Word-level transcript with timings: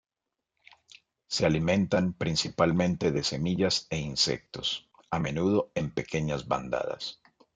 Se 1.27 1.45
alimentan 1.45 2.13
principalmente 2.13 3.11
de 3.11 3.23
semillas 3.23 3.85
e 3.91 3.99
insectos, 3.99 4.89
a 5.11 5.19
menudo 5.19 5.71
en 5.75 5.91
pequeñas 5.93 6.47
bandadas. 6.47 7.21